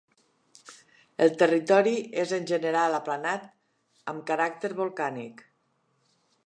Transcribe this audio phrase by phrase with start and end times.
[1.25, 1.93] El territori
[2.23, 3.47] és en general aplanat
[4.15, 5.45] amb caràcter volcànic.